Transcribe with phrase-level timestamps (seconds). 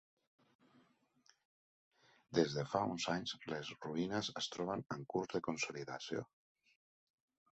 [2.37, 6.25] Des de fa uns anys les ruïnes es troben en curs de consolidació.